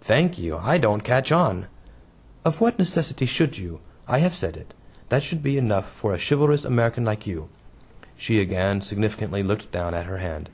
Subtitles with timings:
[0.00, 0.56] "Thank you!
[0.56, 1.68] I don't catch on."
[2.44, 3.78] "Of what necessity should you?
[4.08, 4.74] I have said it.
[5.10, 7.48] That should be enough for a chivalrous American like you."
[8.18, 10.50] She again significantly looked down at her hand.